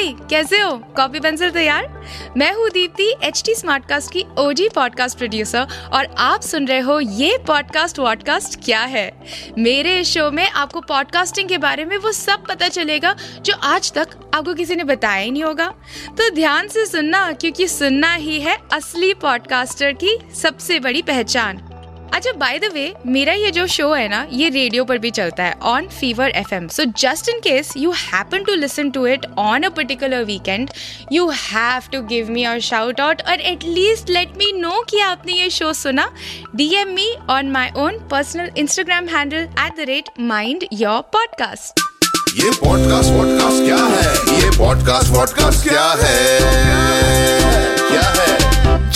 भाई, 0.00 0.14
कैसे 0.30 0.60
हो? 0.60 0.70
कॉपी 0.96 1.20
पेंसिल 1.20 1.50
तैयार? 1.50 1.86
मैं 2.36 2.52
हूँ 2.54 2.68
Deepti 2.70 3.12
H 3.24 3.42
T 3.46 3.54
smart 3.54 3.86
cast 3.86 4.12
की 4.12 4.24
ओजी 4.38 4.68
पॉडकास्ट 4.68 5.18
प्रोड्यूसर 5.18 5.66
और 5.92 6.06
आप 6.18 6.42
सुन 6.42 6.66
रहे 6.66 6.78
हो 6.78 7.00
ये 7.00 7.38
पॉडकास्ट 7.38 7.98
वॉडकास्ट 7.98 8.64
क्या 8.64 8.80
है? 8.80 9.22
मेरे 9.58 9.98
इस 10.00 10.08
शो 10.08 10.30
में 10.30 10.50
आपको 10.50 10.80
पॉडकास्टिंग 10.80 11.48
के 11.48 11.58
बारे 11.58 11.84
में 11.84 11.96
वो 11.96 12.12
सब 12.12 12.46
पता 12.46 12.68
चलेगा 12.68 13.14
जो 13.42 13.54
आज 13.54 13.92
तक 13.92 14.30
आपको 14.34 14.54
किसी 14.54 14.76
ने 14.76 14.84
बताया 14.84 15.22
ही 15.22 15.30
नहीं 15.30 15.44
होगा। 15.44 15.66
तो 16.08 16.30
ध्यान 16.30 16.68
से 16.68 16.86
सुनना, 16.86 17.32
क्योंकि 17.32 17.68
सुनना 17.68 18.14
ही 18.14 18.40
है 18.40 18.58
असली 18.72 19.14
पॉडकास्टर 19.14 19.92
की 19.92 20.18
सबसे 20.34 20.80
बड़ी 20.80 21.02
पहचान। 21.02 21.69
अच्छा 22.14 22.32
बाय 22.32 22.58
द 22.58 22.64
वे 22.74 22.94
मेरा 23.06 23.32
ये 23.32 23.50
जो 23.50 23.66
शो 23.66 23.94
है 23.94 24.08
ना, 24.08 24.26
ये 24.32 24.48
रेडियो 24.48 24.84
पर 24.84 24.98
भी 24.98 25.10
चलता 25.10 25.42
है 25.42 25.54
on 25.62 25.88
Fever 25.88 26.30
F 26.30 26.54
M 26.54 26.68
so 26.68 26.84
just 26.84 27.28
in 27.28 27.38
case 27.38 27.72
you 27.76 27.90
happen 27.90 28.44
to 28.44 28.54
listen 28.54 28.90
to 28.90 29.06
it 29.06 29.26
on 29.38 29.62
a 29.62 29.68
particular 29.68 30.24
weekend 30.24 30.70
you 31.12 31.28
have 31.30 31.82
to 31.92 32.02
give 32.02 32.30
me 32.30 32.46
और 32.46 32.60
शाउट 32.60 33.00
आउट 33.00 33.22
और 33.22 33.40
at least 33.40 34.10
let 34.10 34.28
me 34.36 34.52
know 34.52 34.84
कि 34.90 35.00
आपने 35.00 35.32
ये 35.32 35.50
show 35.50 35.72
सुना। 35.72 36.12
D 36.56 36.74
M 36.74 36.88
me 36.88 37.14
on 37.30 37.50
my 37.50 37.68
own 37.76 37.98
personal 38.10 38.50
Instagram 38.56 39.06
handle 39.06 39.48
at 39.58 39.76
the 39.76 39.80
rate 39.80 40.08
mind 40.20 40.64
your 40.72 41.00
podcast 41.00 41.80
ये 42.34 42.50
podcast 42.50 43.10
vodcast 43.10 43.64
क्या 43.64 43.84
है? 43.84 44.40
ये 44.40 44.58
पॉडकास्ट 44.58 45.08
वॉडकास्ट 45.08 45.68
क्या 45.68 45.82
है 45.82 45.96
क्या 45.96 46.49
है? 46.49 46.49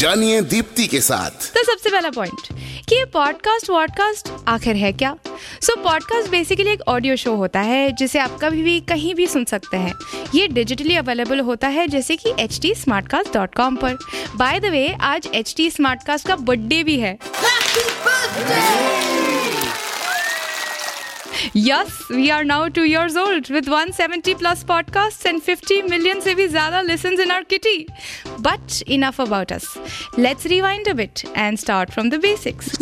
जानिए 0.05 0.41
दीप्ति 0.43 0.87
के 0.87 1.01
साथ। 1.01 1.31
तो 1.31 1.63
सबसे 1.63 1.91
पहला 1.91 2.11
पॉइंट 2.11 2.49
कि 2.89 2.97
ये 2.97 3.05
पॉडकास्ट 3.05 3.71
वॉडकास्ट 3.71 4.29
आखिर 4.49 4.77
है 4.77 4.93
क्या? 4.93 5.17
सो 5.63 5.77
पॉडकास्ट 5.77 6.31
बेसिकली 6.31 6.71
एक 6.71 6.81
ऑडियो 6.89 7.17
शो 7.17 7.35
होता 7.35 7.61
है 7.61 7.93
जिसे 7.93 8.19
आप 8.19 8.39
कभी 8.43 8.63
भी 8.63 8.81
कहीं 8.81 9.15
भी 9.15 9.27
सुन 9.27 9.45
सकते 9.45 9.77
हैं। 9.77 9.95
ये 10.35 10.49
डिजिटली 10.49 10.97
अवेलेबल 10.97 11.41
होता 11.41 11.69
है 11.69 11.87
जैसे 11.87 12.17
कि 12.17 12.33
एच 12.41 12.61
टी 12.63 12.75
पर। 12.89 13.99
बाय 14.37 14.61
द 14.61 14.65
वे 14.65 14.97
आज 15.01 15.29
एच 15.35 15.55
टी 15.57 15.71
का 16.07 16.37
बर्थडे 16.37 16.83
भी 16.85 17.01
है। 17.01 17.19
Yes 21.57 22.09
we 22.11 22.29
are 22.29 22.45
now 22.45 22.69
two 22.69 22.85
years 22.85 23.17
old 23.17 23.47
with 23.51 23.65
170 23.65 24.35
plus 24.35 24.63
podcast 24.63 25.27
and 25.27 25.43
50 25.43 25.91
million 25.91 26.21
से 26.21 26.35
भी 26.35 26.49
ज़्यादा 26.49 26.81
listen 26.81 27.21
in 27.21 27.31
our 27.31 27.43
kitty 27.43 27.87
but 28.41 28.83
enough 28.89 29.21
about 29.21 29.53
us 29.53 29.75
let's 30.19 30.47
rewind 30.47 30.89
a 30.89 30.93
bit 30.93 31.21
and 31.37 31.59
start 31.59 31.91
from 31.91 32.11
the 32.11 32.15
basics 32.15 32.73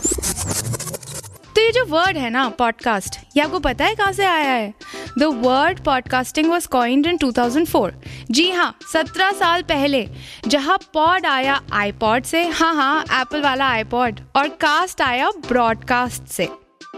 तो 1.55 1.61
ये 1.61 1.73
जो 1.73 1.85
word 1.85 2.17
है 2.17 2.31
ना 2.31 2.49
पॉडकास्ट 2.49 3.19
ये 3.37 3.43
आपको 3.43 3.59
पता 3.59 3.85
है 3.85 3.95
कहाँ 3.95 4.13
से 4.13 4.25
आया 4.25 4.53
है? 4.53 4.75
The 5.19 5.23
word 5.23 5.85
podcasting 5.85 6.51
was 6.51 6.69
coined 6.69 7.07
in 7.07 7.17
2004. 7.17 7.91
जी 8.31 8.51
हाँ 8.51 8.79
सत्रह 8.93 9.31
साल 9.31 9.63
पहले, 9.63 10.09
जहाँ 10.47 10.79
पॉड 10.95 11.27
आया 11.27 11.61
आईपॉड 11.73 12.23
से 12.23 12.47
हाँ 12.47 12.75
हाँ 12.75 13.21
एप्पल 13.21 13.43
वाला 13.43 13.67
आईपॉड 13.67 14.21
और 14.37 14.49
कास्ट 14.49 15.03
आया 15.03 15.31
ब्रॉडकास्ट 15.31 16.23
से। 16.25 16.49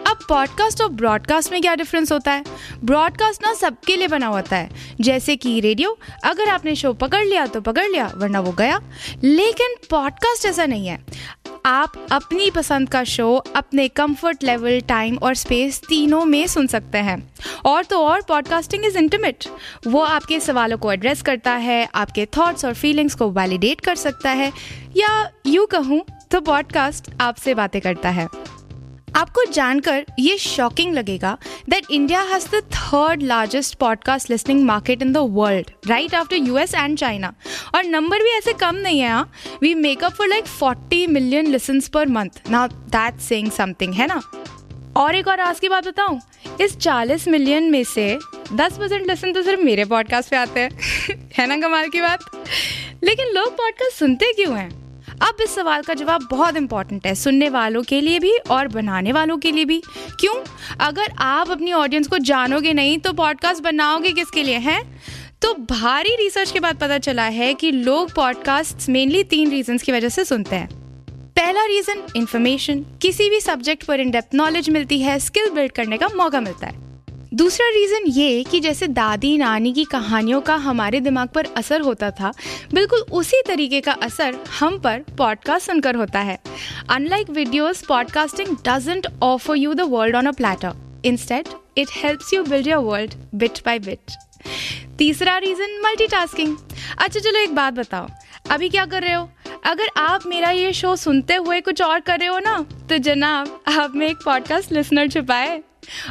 अब 0.06 0.18
पॉडकास्ट 0.28 0.82
और 0.82 0.88
ब्रॉडकास्ट 0.88 1.52
में 1.52 1.60
क्या 1.62 1.74
डिफरेंस 1.74 2.12
होता 2.12 2.32
है? 2.32 2.44
ब्रॉडकास्ट 2.84 3.42
ना 3.42 3.54
सबके 3.54 3.96
लिए 3.96 4.08
बना 4.08 4.26
होता 4.26 4.56
है। 4.56 4.70
जैसे 5.00 5.36
कि 5.36 5.60
रेडियो 5.60 5.96
अगर 6.24 6.48
आपने 6.48 6.74
शो 6.74 6.92
पकड़ 6.92 7.24
लिया 7.24 7.46
तो 7.46 7.60
पकड़ 7.60 7.86
लिया, 7.86 8.12
वरना 8.16 8.40
वो 8.40 8.52
गया। 8.52 8.80
लेकिन 9.24 9.74
पॉडकास्ट 9.90 10.46
ऐसा 10.46 10.66
नहीं 10.66 10.86
है। 10.86 11.04
आप 11.66 11.92
अपनी 12.12 12.50
पसंद 12.50 12.88
का 12.88 13.04
शो 13.04 13.34
अपने 13.56 13.88
कंफर्ट 13.88 14.42
लेवल 14.44 14.80
टाइम 14.80 15.16
और 15.16 15.34
स्पेस 15.34 15.80
तीनों 15.88 16.24
में 16.24 16.46
सुन 16.46 16.66
सकते 16.66 16.98
हैं। 16.98 17.32
और 17.64 17.84
तो 17.84 17.98
और 17.98 18.22
पॉडकास्टिंग 18.22 18.84
इज़ 18.84 18.98
इंटीमेट 18.98 19.44
वो 19.86 20.00
आपके 20.00 20.40
सवालों 20.40 20.78
को 20.78 20.92
एड्रेस 20.92 21.22
करता 21.22 21.52
है, 21.52 21.88
आपके 21.94 22.26
थॉट्स 22.26 22.64
और 22.64 22.74
फीलिंग्स 22.74 23.14
को 23.14 23.30
वैलिडेट 23.30 23.80
कर 23.80 23.94
सकता 23.94 24.30
है। 24.30 24.52
या 24.96 25.30
यूँ 25.46 25.66
कहूँ 25.66 26.04
तो 26.30 26.40
पॉडकास्ट 26.40 27.10
आपसे 27.20 27.54
बातें 27.54 27.80
करता 27.82 28.08
है। 28.08 28.28
आपको 29.16 29.44
जानकर 29.44 30.04
ये 30.18 30.38
शॉकिंग 30.38 30.94
लगेगा 30.94 31.38
that 31.68 31.84
India 31.90 32.20
has 32.20 32.48
the 32.48 32.54
third 32.54 33.22
largest 33.22 33.74
podcast 33.74 34.30
listening 34.30 34.64
market 34.64 35.02
in 35.02 35.12
the 35.12 35.16
world 35.16 35.70
right 35.86 36.14
after 36.14 36.36
US 36.36 36.74
and 36.74 36.98
China 36.98 37.34
और 37.74 37.84
नंबर 37.84 38.18
भी 38.18 38.30
ऐसे 38.30 38.52
कम 38.52 38.74
नहीं 38.74 39.00
है 39.00 39.08
हाँ. 39.08 39.32
We 39.62 39.74
make up 39.74 40.12
for 40.12 40.28
like 40.28 40.44
forty 40.44 41.06
million 41.06 41.46
listen 41.46 41.80
per 41.80 42.08
month 42.08 42.50
now 42.50 42.68
that 42.68 43.20
saying 43.20 43.50
something 43.50 43.94
है 43.94 44.06
ना? 44.06 44.20
और 44.96 45.14
एक 45.14 45.28
और 45.28 45.40
आज 45.40 45.60
की 45.60 45.68
बात 45.68 45.88
बताऊँ, 45.88 46.20
इस 46.60 46.78
40 46.78 47.28
मिलियन 47.28 47.70
में 47.70 47.84
से 47.84 48.18
10 48.52 48.78
परसेंट 48.78 49.06
लिसन 49.06 49.32
तो 49.32 49.42
सिर्फ़ 49.42 49.60
मेरे 49.60 49.84
पॉडकास्ट 49.84 50.30
पे 50.30 50.36
आते 50.36 50.60
हैं, 50.60 50.70
है 51.38 51.46
ना 51.46 51.56
कमाल 51.56 51.88
की 51.88 52.00
बात? 52.00 52.20
लेकिन 53.04 53.26
लोग 53.26 53.52
पॉडकास्ट 53.52 53.98
सुनते 53.98 54.32
क्यों 54.32 54.58
हैं? 54.58 54.83
अब 55.22 55.36
इस 55.42 55.54
सवाल 55.54 55.82
का 55.82 55.94
जवाब 55.94 56.26
बहुत 56.30 56.56
इंपॉर्टेंट 56.56 57.06
है, 57.06 57.14
सुनने 57.14 57.48
वालों 57.48 57.82
के 57.82 58.00
लिए 58.00 58.18
भी 58.18 58.32
और 58.50 58.68
बनाने 58.68 59.12
वालों 59.12 59.36
के 59.38 59.52
लिए 59.52 59.64
भी। 59.64 59.80
क्यों? 60.20 60.34
अगर 60.80 61.12
आप 61.18 61.50
अपनी 61.50 61.72
ऑडियंस 61.72 62.08
को 62.08 62.18
जानोगे 62.18 62.72
नहीं 62.72 62.98
तो 62.98 63.12
पॉडकास्ट 63.12 63.62
बनाओगे 63.62 64.12
किसके 64.12 64.42
लिए, 64.42 64.56
हैं? 64.56 65.00
तो 65.42 65.54
भारी 65.54 66.14
रिसर्च 66.16 66.50
के 66.50 66.60
बाद 66.60 66.76
पता 66.76 66.98
चला 66.98 67.24
है 67.24 67.52
कि 67.54 67.70
लोग 67.70 68.14
पॉडकास्ट 68.14 68.88
मेनली 68.88 69.22
तीन 69.24 69.50
रीजन 69.50 69.78
की 69.78 69.92
वजह 69.92 70.08
से 70.08 70.24
सुनते 70.24 70.56
हैं। 70.56 70.68
पहला 71.36 71.64
रीजन 71.64 72.02
इन्फॉर्मेशन 72.16 72.84
किसी 73.02 73.28
भी 73.30 73.40
सब्जेक्ट 73.40 73.84
पर 73.84 74.00
इन 74.00 74.10
डेप्थ 74.10 74.34
नॉलेज 74.34 74.70
मिलती 74.70 75.00
है 75.00 75.18
स्किल 75.18 75.50
बिल्ड 75.50 75.72
करने 75.72 75.96
का 75.96 76.08
मौका 76.16 76.40
मिलता 76.40 76.66
है। 76.66 76.82
दूसरा 77.34 77.68
रीज़न 77.68 78.04
ये 78.08 78.42
कि 78.44 78.58
जैसे 78.60 78.86
दादी, 78.88 79.36
नानी 79.38 79.72
की 79.72 79.84
कहानियों 79.84 80.40
का 80.40 80.54
हमारे 80.56 81.00
दिमाग 81.00 81.28
पर 81.28 81.46
असर 81.56 81.80
होता 81.80 82.10
था, 82.10 82.30
बिल्कुल 82.74 83.00
उसी 83.12 83.42
तरीके 83.46 83.80
का 83.80 83.92
असर 84.02 84.36
हम 84.60 84.78
पर 84.78 85.00
पॉडकास्ट 85.18 85.66
सुनकर 85.66 85.96
होता 85.96 86.20
है। 86.20 86.38
Unlike 86.90 87.30
videos 87.30 87.82
podcasting 87.82 88.56
doesn't 88.68 89.06
offer 89.22 89.56
you 89.56 89.74
the 89.74 89.88
world 89.88 90.16
on 90.16 90.26
a 90.26 90.32
platter 90.32 91.02
instead 91.04 91.48
it 91.78 91.88
helps 91.94 92.32
you 92.34 92.42
build 92.44 92.66
your 92.66 92.84
world 92.84 93.14
bit 93.34 93.58
by 93.66 93.78
bit 93.78 94.16
तीसरा 94.98 95.36
रीज़न 95.38 95.80
मल्टीटास्किंग 95.84 96.56
अच्छा 96.98 97.20
चलो 97.20 97.38
एक 97.38 97.54
बात 97.54 97.74
बताओ। 97.74 98.08
अभी 98.50 98.68
क्या 98.68 98.86
कर 98.86 99.02
रहे 99.02 99.12
हो? 99.12 99.28
अगर 99.66 99.88
आप 99.96 100.26
मेरा 100.26 100.50
ये 100.50 100.72
शो 100.72 100.96
सुनते 100.96 101.34
हुए 101.36 101.60
कुछ 101.60 101.82
और 101.82 102.00
कर 102.00 102.18
रहे 102.18 102.28
हो 102.28 102.38
ना 102.38 102.58
तो 102.88 102.98
जनाब, 102.98 103.62
आप 103.68 103.94
में 103.94 104.08
एक 104.08 104.24
पॉडकास्ट 104.24 104.72
लिसनर 104.72 105.08
छुपाए 105.08 105.62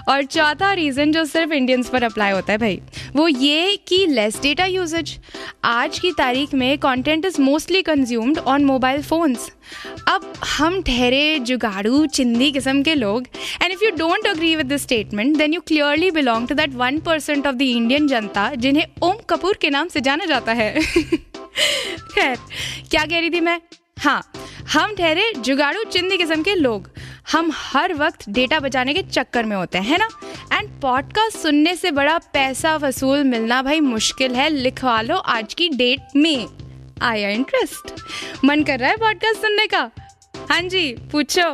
और 0.10 0.24
चौथा 0.24 0.72
रीज़न 0.74 1.12
जो 1.12 1.26
सिर्फ़ 1.26 1.54
इंडियंस 1.54 1.90
पर 1.90 2.04
अप्लाई 2.04 2.32
होता 2.32 2.54
है 2.54 2.58
भाई, 2.58 2.82
वो 3.16 3.28
ये 3.28 3.78
कि 3.88 4.06
लेस 4.08 4.42
डेटा 4.42 4.66
यूजेज 4.66 5.18
आज 5.64 6.00
की 6.00 6.12
तारीख 6.12 6.54
में 6.54 6.78
content 6.78 7.26
is 7.26 7.42
mostly 7.42 7.82
consumed 7.82 8.38
on 8.38 8.66
mobile 8.66 9.02
phones 9.02 9.50
अब 10.08 10.34
हम 10.58 10.82
ठहरे, 10.82 11.40
जुगाड़ू, 11.40 12.06
चिंदी 12.06 12.52
किस्म 12.52 12.82
के 12.84 12.96
लोग 12.96 13.28
and 13.62 13.72
if 13.72 13.84
you 13.84 13.92
don't 13.98 14.28
agree 14.28 14.56
with 14.56 14.66
this 14.66 14.82
statement 14.82 15.38
then 15.38 15.54
you 15.54 15.62
clearly 15.62 16.12
belong 16.12 16.48
to 16.48 16.56
that 16.56 16.74
one 16.74 17.00
percent 17.00 17.48
of 17.48 17.56
the 17.56 17.62
Indian 17.62 18.08
जनता, 18.08 18.50
जिन्हें 18.56 18.86
ओम 19.04 19.16
कपूर 19.30 19.58
के 19.62 19.70
नाम 19.70 19.88
से 19.88 20.02
जाना 20.02 20.26
जाता 20.26 20.54
है। 20.54 20.74
खैर, 22.16 22.38
क्या 22.92 23.06
कह 23.06 23.20
रही 23.20 23.30
थी 23.30 23.40
मैं? 23.40 23.60
हाँ 24.00 24.22
हम 24.74 24.96
ठहरे, 24.96 25.32
जुगाड़ू, 25.38 25.84
चिंदी 25.84 26.18
किस्म 26.18 26.44
के 26.44 26.56
लोग। 26.56 26.90
हम 27.32 27.52
हर 27.54 27.94
वक्त 27.94 28.30
डेटा 28.30 28.60
बचाने 28.60 28.94
के 28.94 29.02
चक्कर 29.02 29.46
में 29.46 29.56
होते 29.56 29.78
हैं 29.78 29.98
ना? 29.98 30.10
एंड 30.58 30.82
पॉडकास्ट 30.82 31.38
सुनने 31.38 31.76
से 31.76 31.92
बड़ा 31.92 32.18
पैसा 32.18 32.76
वसूल 32.76 33.24
मिलना 33.24 33.62
भाई 33.62 33.80
मुश्किल 33.80 34.36
है, 34.36 34.50
लिखवा 34.50 35.02
लो 35.02 35.16
आज 35.16 35.54
की 35.54 35.70
डेट 35.70 36.02
में। 36.16 36.48
आया 37.02 37.30
इंटरेस्ट 37.30 37.94
मन 38.46 38.64
कर 38.64 38.80
रहा 38.80 38.90
है 38.90 38.98
पॉडकास्ट 38.98 39.42
सुनने 39.42 39.68
का? 39.68 39.92
हाँ 40.52 40.62
जी, 40.62 40.94
पूछो। 41.12 41.50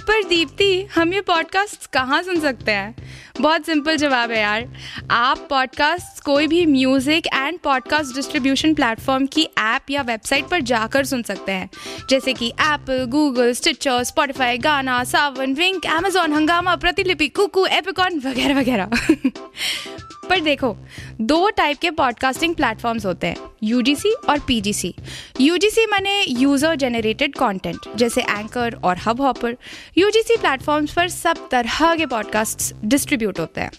पर 0.00 0.24
दीप्ति, 0.24 0.84
हम 0.94 1.12
ये 1.12 1.20
पॉडकास्ट 1.20 1.90
कहाँ 1.90 2.22
सुन 2.22 2.40
सकते 2.40 2.72
हैं? 2.72 2.94
बहुत 3.40 3.66
सिंपल 3.66 3.96
जवाब 3.96 4.30
है 4.30 4.40
यार। 4.40 4.68
आप 5.10 5.46
पॉडकास्ट 5.50 6.24
कोई 6.24 6.46
भी 6.46 6.66
music 6.66 7.26
and 7.26 7.58
podcast 7.58 8.14
distribution 8.14 8.74
platform 8.74 9.26
की 9.26 9.42
ऐप 9.58 9.90
या 9.90 10.02
वेबसाइट 10.02 10.44
पर 10.44 10.60
जाकर 10.60 11.04
सुन 11.04 11.22
सकते 11.22 11.52
हैं। 11.52 11.70
जैसे 12.10 12.32
कि 12.32 12.48
एप्पल 12.48 13.04
गूगल 13.04 13.52
स्टिचर 13.52 14.02
स्पॉटिफाई 14.02 14.58
गाना 14.58 15.04
सावन 15.04 15.54
विंक 15.54 15.86
एमेजॉन 15.86 16.32
हंगामा 16.32 16.76
प्रतिलिपि 16.76 17.28
कुकू 17.28 17.66
एपिकॉन 17.66 18.18
वगैरह 18.18 18.60
वगैरह। 18.60 18.90
पर 20.30 20.40
देखो, 20.40 20.76
दो 21.20 21.50
टाइप 21.50 21.78
के 21.78 21.90
पॉडकास्टिंग 21.90 22.54
प्लेटफॉर्म्स 22.54 23.06
होते 23.06 23.26
हैं 23.26 23.36
यूजीसी 23.62 24.14
और 24.28 24.38
पीजीसी 24.38 24.94
यूजीसी 25.40 25.86
माने 25.86 26.24
यूज़र 26.28 26.74
जेनरेटेड 26.74 27.34
कंटेंट 27.34 27.76
जैसे 27.96 28.20
एंकर 28.20 28.74
और 28.84 28.98
हब 29.06 29.20
हॉपर 29.20 29.56
यूजीसी 29.98 30.36
प्लेटफॉर्म्स 30.36 30.92
पर 30.92 31.08
सब 31.08 31.48
तरह 31.50 31.94
के 31.94 32.06
पॉडकास्ट 32.06 32.74
डिस्ट्रीब्यूट 32.84 33.23
होते 33.32 33.60
हैं। 33.60 33.70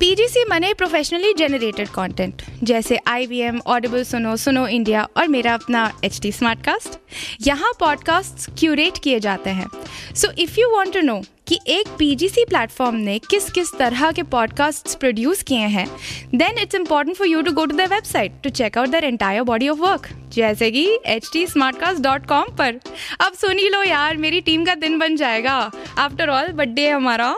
पीजीसी 0.00 0.44
मने 0.50 0.72
प्रोफेशनली 0.74 1.32
जनरेटेड 1.34 1.88
कंटेंट 1.88 2.42
जैसे 2.62 2.98
आई 3.06 3.26
वी 3.26 3.38
एम 3.38 3.60
ऑडिबल 3.66 4.02
सुनो 4.04 4.36
सुनो 4.36 4.66
इंडिया 4.66 5.08
और 5.16 5.28
मेरा 5.28 5.54
अपना 5.54 5.92
एच 6.04 6.20
टी 6.22 6.32
स्मार्ट 6.32 6.64
कास्ट 6.64 6.98
यहाँ 7.46 7.72
पॉडकास्ट 7.80 8.50
क्यूरेट 8.58 8.98
किए 9.02 9.20
जाते 9.20 9.50
हैं। 9.50 9.68
So 10.14 10.30
if 10.38 10.60
you 10.60 10.68
want 10.70 10.94
to 10.94 11.00
know 11.00 11.20
कि 11.46 11.58
एक 11.68 11.88
पीजीसी 11.98 12.44
प्लेटफॉर्म 12.44 12.96
ने 12.96 13.18
किस 13.18 13.50
किस 13.50 13.72
तरह 13.74 14.12
के 14.12 14.22
पॉडकास्ट 14.22 14.98
प्रोड्यूस 14.98 15.42
किए 15.42 15.66
हैं 15.76 15.86
then 16.34 16.58
it's 16.58 16.74
important 16.74 17.16
for 17.16 17.26
you 17.26 17.42
to 17.42 17.52
go 17.52 17.66
to 17.66 17.76
the 17.76 17.80
website 17.80 18.32
to 18.44 18.50
check 18.50 18.78
out 18.78 18.88
their 18.88 19.04
entire 19.04 19.42
body 19.42 19.68
of 19.68 19.78
work 19.78 20.08
जैसे 20.28 20.70
कि 20.70 20.98
H 21.06 21.30
T 21.32 21.46
Smartcast 21.76 22.02
dot 22.02 22.26
com 22.26 22.56
पर। 22.56 22.80
अब 23.20 23.32
सुनी 23.32 23.68
लो 23.68 23.82
यार, 23.82 24.16
मेरी 24.16 24.40
टीम 24.40 24.64
का 24.64 24.74
दिन 24.74 24.98
बन 24.98 25.16
जाएगा। 25.16 25.70
आफ्टर 25.98 26.28
ऑल 26.28 26.52
बर्थडे 26.52 26.88
हमारा। 26.90 27.36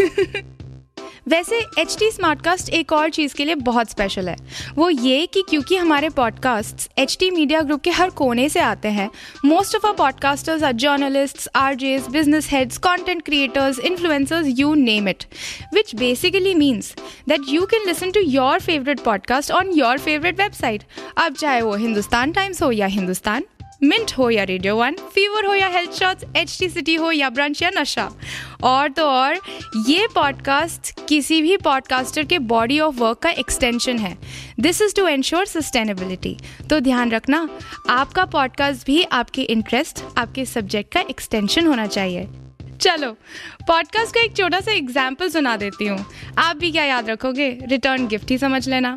वैसे 1.28 1.58
एच 1.78 1.96
टी 1.98 2.10
स्मार्टकास्ट 2.10 2.68
एक 2.68 2.92
और 2.92 3.08
चीज़ 3.10 3.34
के 3.34 3.44
लिए 3.44 3.54
बहुत 3.54 3.90
स्पेशल 3.90 4.28
है। 4.28 4.36
वो 4.74 4.90
ये 4.90 5.26
कि 5.26 5.42
क्योंकि 5.50 5.76
हमारे 5.76 6.08
podcast 6.08 6.88
H 6.98 7.16
T 7.20 7.30
media 7.30 7.60
group 7.60 7.80
के 7.80 7.90
हर 7.90 8.10
कोने 8.10 8.48
से 8.48 8.60
आते 8.60 8.88
हैं 8.88 9.10
most 9.44 9.76
of 9.76 9.86
our 9.86 9.92
podcasters 9.92 10.62
are 10.62 10.72
journalist 10.72 11.48
RJs 11.74 12.06
business 12.06 12.50
heads 12.50 12.78
content 12.78 13.22
creators 13.22 13.78
influencers 13.78 14.46
you 14.48 14.74
name 14.74 15.08
it 15.08 15.24
which 15.74 15.94
basically 15.94 16.54
means 16.54 16.94
that 17.28 17.40
you 17.48 17.66
can 17.66 17.86
listen 17.86 18.10
to 18.10 18.20
your 18.20 18.60
favourite 18.60 19.00
podcast 19.00 19.50
on 19.50 19.72
your 19.74 19.98
favourite 19.98 20.40
website 20.40 20.84
अब 21.16 21.34
चाहे 21.34 21.60
वो 21.62 21.74
Hindustan 21.76 22.32
times 22.32 22.62
हो 22.62 22.70
या 22.70 22.86
Hindustan 22.86 23.44
mint 23.86 24.12
हो 24.18 24.28
या 24.30 24.44
radio 24.44 24.76
one, 24.76 24.96
fever 25.14 25.46
हो 25.46 25.54
या 25.54 25.66
health 25.68 25.92
shots 25.92 26.24
H 26.36 26.56
T 26.60 26.68
city 26.68 26.94
हो 26.94 27.10
या 27.10 27.28
ब्रंच 27.30 27.62
या 27.62 27.70
नशा। 27.70 28.08
और 28.62 28.88
तो 28.88 29.02
और, 29.02 29.38
ये 29.86 30.06
पॉडकास्ट 30.14 30.92
किसी 31.08 31.40
भी 31.42 31.56
पॉडकास्टर 31.56 32.24
के 32.24 32.38
बॉडी 32.38 32.78
ऑफ़ 32.80 32.94
वर्क 32.94 33.18
का 33.18 33.30
एक्सटेंशन 33.30 33.98
है। 33.98 34.16
This 34.60 34.82
is 34.82 34.94
to 34.94 35.06
ensure 35.06 35.46
sustainability 35.46 36.36
तो 36.70 36.80
ध्यान 36.80 37.10
रखना, 37.10 37.48
आपका 37.90 38.24
पॉडकास्ट 38.24 38.86
भी 38.86 39.02
आपके 39.02 39.42
इंटरेस्ट 39.42 40.02
आपके 40.18 40.44
सब्जेक्ट 40.44 40.92
का 40.94 41.00
एक्सटेंशन 41.00 41.66
होना 41.66 41.86
चाहिए। 41.86 42.28
चलो 42.76 43.10
पॉडकास्ट 43.68 44.14
का 44.14 44.20
एक 44.20 44.36
छोटा 44.36 44.60
सा 44.60 44.72
एग्ज़ाम्पल 44.72 45.28
सुना 45.28 45.56
देती 45.56 45.86
हूँ। 45.86 45.98
आप 46.38 46.56
भी 46.56 46.70
क्या 46.72 46.84
याद 46.84 47.08
रखोगे? 47.10 47.48
रिटर्न 47.68 48.06
गिफ्ट 48.08 48.30
ही 48.30 48.38
समझ 48.38 48.68
लेना। 48.68 48.96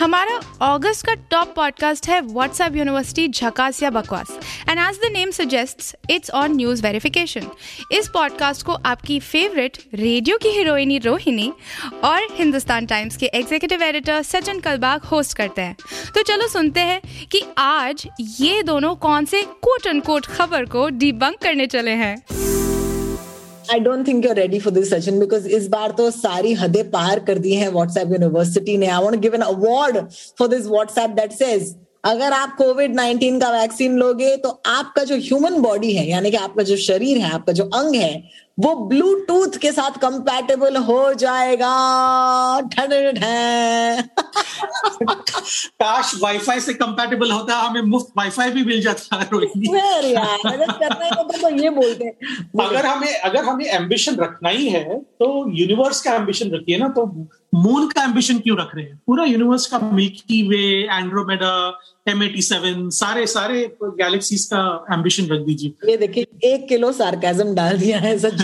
हमारा 0.00 0.36
अगस्त 0.64 1.04
का 1.06 1.14
टॉप 1.30 1.52
पॉडकास्ट 1.56 2.08
है 2.08 2.20
व्हाट्सएप 2.22 2.76
यूनिवर्सिटी 2.76 3.26
झकास 3.28 3.82
या 3.82 3.90
बकवास 3.90 4.30
and 4.68 4.78
as 4.78 4.98
the 4.98 5.10
name 5.12 5.30
suggest 5.30 6.10
it's 6.10 6.30
on 6.30 6.54
news 6.56 6.82
verification 6.82 7.46
इस 7.92 8.08
पॉडकास्ट 8.08 8.66
को 8.66 8.72
आपकी 8.86 9.18
फेवरेट 9.20 9.78
रेडियो 9.94 10.38
की 10.38 10.48
हीरोइनी 10.48 10.98
रोहिणी 10.98 11.52
और 12.04 12.26
हिंदुस्तान 12.32 12.86
टाइम्स 12.86 13.16
के 13.16 13.26
executive 13.26 13.82
editor 13.82 14.22
Sachin 14.22 14.60
Kalbag 14.60 15.04
host 15.04 15.36
करते 15.36 15.62
हैं। 15.62 15.76
तो 16.14 16.22
चलो 16.22 16.48
सुनते 16.48 16.80
हैं 16.80 17.00
कि 17.32 17.42
आज 17.58 18.06
ये 18.40 18.62
दोनों 18.62 18.94
कौन 18.98 19.24
से 19.24 19.42
कोट 19.62 19.86
एंड 19.86 20.02
कोट 20.02 20.26
खबर 20.28 20.64
को 20.66 20.88
डिबंक 20.88 21.38
करने 21.42 21.66
चले 21.66 21.90
हैं। 21.94 22.16
I 23.72 23.80
don't 23.80 24.06
think 24.06 24.26
you 24.26 24.32
ready 24.32 24.58
for 24.60 24.72
this 24.72 24.90
session 24.90 25.20
because 25.20 25.48
इस 25.48 25.68
बार 25.68 25.90
तो 25.98 26.10
सारी 26.10 26.52
हदें 26.54 26.90
पार 26.90 27.20
कर 27.20 27.38
दी 27.38 27.54
हैं 27.54 27.68
व्हाट्सएप 27.68 28.12
यूनिवर्सिटी 28.12 28.76
ने। 28.76 28.86
I 28.86 29.04
want 29.04 29.16
give 29.20 29.34
an 29.34 29.42
award 29.42 29.98
for 30.38 30.48
this 30.48 30.66
WhatsApp 30.66 31.10
that 31.10 31.32
says 31.32 31.76
अगर 32.04 32.32
आप 32.32 32.56
कोविड 32.56 32.96
19 32.96 33.40
का 33.40 33.50
वैक्सीन 33.50 33.98
लोगे 33.98 34.36
तो 34.36 34.62
आपका 34.66 35.04
जो 35.04 35.16
ह्यूमन 35.16 35.60
बॉडी 35.62 35.92
है, 35.92 36.08
यानी 36.08 36.30
कि 36.30 36.36
आपका 36.36 36.62
जो 36.62 36.76
शरीर 36.76 37.18
है, 37.18 37.30
आपका 37.30 37.52
जो 37.52 37.64
अंग 37.64 37.94
है, 37.94 38.24
वो 38.58 38.88
ब्लूटूथ 38.88 39.58
के 39.58 39.72
साथ 39.72 39.98
कंपैटिबल 39.98 40.76
हो 40.76 41.14
जाएगा। 41.14 42.60
काश 45.82 46.12
वाईफाई 46.22 46.60
से 46.60 46.74
कंपैटिबल 46.74 47.30
होता 47.30 47.56
हमें 47.58 47.82
मुफ़्त 47.90 48.08
वाईफाई 48.18 48.50
भी 48.50 48.64
मिल 48.64 48.80
जाता 48.82 49.16
है 49.16 49.24
तो 49.24 49.40
ये 51.56 51.70
बोलते 51.70 52.04
हैं। 52.04 52.14
अगर 52.60 52.86
हमें 52.86 53.12
अगर 53.14 53.44
हमें 53.44 53.64
एम्बिशन 53.66 54.16
रखना 54.16 54.48
ही 54.48 54.68
है 54.68 54.98
तो 54.98 55.26
यूनिवर्स 55.58 56.00
का 56.02 56.14
एम्बिशन 56.14 56.50
रखिए 56.54 56.78
ना 56.78 56.88
तो 56.98 57.06
मून 57.54 57.88
का 57.88 58.02
एम्बिशन 58.04 58.38
क्यों 58.38 58.56
रख 58.58 58.74
रहे 58.74 58.84
हैं? 58.84 59.00
पूरा 59.06 59.24
यूनिवर्स 59.24 59.66
का 59.66 59.78
Milky 59.92 60.42
Way 60.48 60.64
Andromeda 60.90 61.52
M 62.08 62.22
eighty 62.22 62.42
seven 62.42 62.88
सारे 62.90 63.26
सारे 63.26 63.64
गैलेक्सीज 63.82 64.44
का 64.52 64.60
एम्बिशन 64.94 65.26
रख 65.32 65.40
दीजिए। 65.46 65.90
ये 65.90 65.96
देखिए 65.96 66.26
एक 66.52 66.68
किलो 66.68 66.92
सार्केजम 66.92 67.54
डाल 67.54 67.78
दिया 67.78 67.98
है 67.98 68.18
सच 68.18 68.34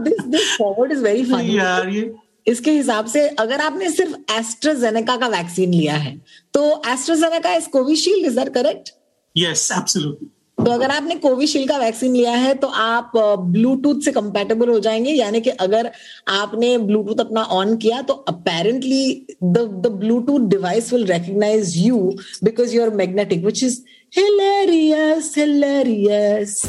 this 0.00 0.22
this 0.26 0.56
forward 0.58 0.92
is 0.92 1.02
very 1.04 1.24
funny 1.24 1.58
यार 1.58 1.88
ये 1.88 2.02
इसके 2.48 2.70
हिसाब 2.70 3.06
से 3.06 3.26
अगर 3.38 3.60
आपने 3.60 3.90
सिर्फ़ 3.90 4.14
एस्ट्राजेनेका 4.38 5.16
का 5.16 5.28
वैक्सीन 5.28 5.70
लिया 5.70 5.94
है 5.96 6.16
तो 6.54 6.70
AstraZeneca 6.88 7.54
is 7.54 7.68
Covishield 7.70 8.26
is 8.26 8.38
that 8.38 8.54
correct 8.54 8.90
yes 9.36 9.70
absolutely 9.72 10.30
तो 10.58 10.70
अगर 10.70 10.90
आपने 10.90 11.14
कोविशील्ड 11.16 11.68
का 11.68 11.76
वैक्सीन 11.78 12.12
लिया 12.12 12.30
है 12.32 12.54
तो 12.54 12.66
आप 12.76 13.12
ब्लूटूथ 13.48 14.00
से 14.04 14.12
कंपेटेबल 14.12 14.68
हो 14.68 14.78
जाएँगे 14.80 15.10
यानी 15.10 15.40
कि 15.40 15.50
अगर 15.60 15.90
आपने 16.28 16.76
ब्लूटूथ 16.78 17.20
अपना 17.20 17.42
ऑन 17.58 17.76
किया 17.76 18.00
तो 18.02 18.14
apparently 18.28 19.04
the 19.44 19.58
the 19.84 19.92
Bluetooth 20.00 20.48
device 20.48 20.92
will 20.92 21.06
recognise 21.06 21.76
you 21.76 21.98
because 22.44 22.74
you 22.76 22.82
are 22.82 22.90
magnetic 22.94 23.44
which 23.44 23.62
is 23.64 23.80
hilarious 24.12 25.32
hilarious 25.38 26.62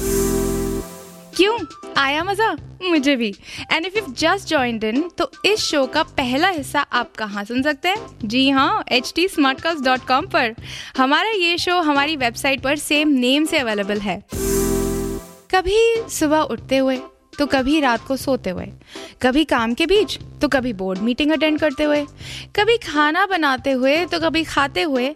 क्यों? 1.40 1.58
आया 1.98 2.24
मज़ा? 2.24 2.48
मुझे 2.84 3.16
भी। 3.16 3.28
And 3.72 3.86
if 3.86 3.98
you 3.98 4.06
just 4.18 4.48
joined 4.48 4.84
in 4.84 5.02
तो 5.18 5.30
इस 5.46 5.60
शो 5.60 5.86
का 5.86 6.02
पहला 6.04 6.48
हिस्सा 6.48 6.80
आप 6.82 7.12
कहाँ 7.16 7.44
सुन 7.44 7.62
सकते 7.64 7.90
हैं? 7.90 8.08
जी 8.24 8.50
हाँ 8.50 8.84
एच 8.92 9.14
टी 9.16 9.28
पर। 9.38 10.56
हमारा 10.98 11.30
ये 11.30 11.58
शो 11.58 11.80
हमारी 11.82 12.16
वेबसाइट 12.16 12.62
पर 12.62 12.76
सेम 12.76 13.08
नेम 13.10 13.46
से 13.46 13.58
अवेलेबल 13.58 14.00
है। 14.00 14.18
कभी 15.52 15.80
सुबह 16.10 16.40
उठते 16.42 16.78
हुए 16.78 17.00
तो 17.40 17.46
कभी 17.46 17.80
रात 17.80 18.04
को 18.08 18.16
सोते 18.18 18.50
हुए। 18.50 18.66
कभी 19.22 19.44
काम 19.44 19.74
के 19.74 19.86
बीच 19.86 20.18
तो 20.42 20.48
कभी 20.48 20.74
बोर्ड 20.74 21.00
मीटिंग 21.00 21.32
अटेंड 21.32 21.60
करते 21.60 21.84
हुए। 21.84 22.04
कभी 22.56 22.78
खाना 22.78 23.26
बनाते 23.26 23.72
हुए 23.72 24.06
तो 24.06 24.20
कभी 24.20 24.44
खाते 24.44 24.82
हुए। 24.82 25.08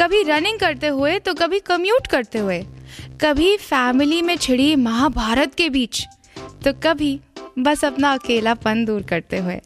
कभी 0.00 0.22
रनिंग 0.22 0.58
करते 0.58 0.88
हुए 0.88 1.18
तो 1.18 1.34
कभी 1.34 1.60
कम्यूट 1.60 2.06
करते 2.06 2.38
हुए। 2.38 2.64
कभी 3.22 3.56
फैमिली 3.56 4.20
में 4.22 4.36
छिड़ी 4.36 4.74
महाभारत 4.76 5.54
के 5.54 5.68
बीच 5.70 6.02
तो 6.64 6.72
कभी 6.82 7.18
बस 7.58 7.84
अपना 7.84 8.12
अकेलापन 8.12 8.84
दूर 8.84 9.02
करते 9.02 9.38
हुए। 9.38 9.58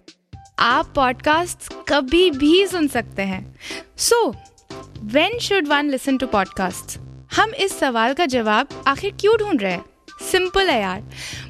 आप 0.59 0.93
पॉडकास्ट 0.97 1.73
कभी 1.89 2.31
भी 2.31 2.67
सुन 2.67 2.89
सकते 2.89 3.23
हैं। 3.23 3.56
So 3.99 4.29
when 5.05 5.39
should 5.39 5.69
one 5.69 5.91
listen 5.91 6.19
to 6.19 6.27
podcast 6.27 6.99
हम 7.37 7.55
इस 7.57 7.78
सवाल 7.78 8.14
का 8.14 8.26
जवाब 8.26 8.83
आखिर 8.88 9.14
क्यों 9.21 9.37
ढूंढ 9.38 9.62
रहे 9.62 9.73
हैं? 9.73 9.85
सिंपल 10.23 10.71
है 10.71 10.81
यार। 10.81 11.02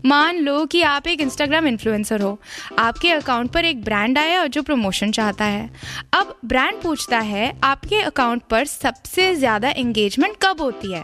मान 0.06 0.38
लो 0.38 0.64
कि 0.66 0.82
आप 0.82 1.06
एक 1.06 1.20
इंस्टाग्राम 1.20 1.66
इन्फ्लुएंसर 1.66 2.20
हो। 2.20 2.38
आपके 2.78 3.10
अकाउंट 3.12 3.50
पर 3.52 3.64
एक 3.64 3.84
ब्रांड 3.84 4.18
आया 4.18 4.40
और 4.40 4.48
जो 4.48 4.62
प्रमोशन 4.62 5.10
चाहता 5.12 5.44
है। 5.44 5.70
अब 6.12 6.38
ब्रांड 6.44 6.80
पूछता 6.82 7.18
है, 7.18 7.52
आपके 7.64 8.00
अकाउंट 8.02 8.42
पर 8.50 8.64
सबसे 8.66 9.34
ज़्यादा 9.34 9.70
एंगेजमेंट 9.70 10.36
कब 10.42 10.60
होती 10.60 10.92
है? 10.92 11.02